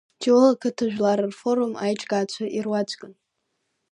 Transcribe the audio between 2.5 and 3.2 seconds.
ируаӡәкын…